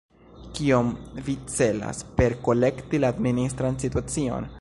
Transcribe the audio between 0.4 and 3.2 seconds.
Kion vi celas per ”korekti la